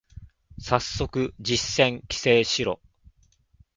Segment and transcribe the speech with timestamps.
[0.57, 2.81] 最速実践規制しろ